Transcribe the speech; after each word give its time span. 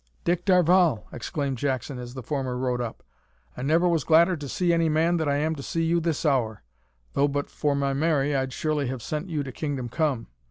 "Dick 0.23 0.45
Darvall," 0.45 1.05
exclaimed 1.13 1.59
Jackson, 1.59 1.99
as 1.99 2.15
the 2.15 2.23
former 2.23 2.57
rode 2.57 2.81
up, 2.81 3.03
"I 3.55 3.61
never 3.61 3.87
was 3.87 4.03
gladder 4.03 4.35
to 4.35 4.49
see 4.49 4.73
any 4.73 4.89
man 4.89 5.17
than 5.17 5.29
I 5.29 5.35
am 5.35 5.53
to 5.57 5.61
see 5.61 5.83
you 5.83 5.99
this 5.99 6.25
hour, 6.25 6.63
though 7.13 7.27
but 7.27 7.51
for 7.51 7.75
my 7.75 7.93
Mary 7.93 8.35
I'd 8.35 8.51
surely 8.51 8.87
have 8.87 9.03
sent 9.03 9.29
you 9.29 9.43
to 9.43 9.51
kingdom 9.51 9.89
come. 9.89 10.25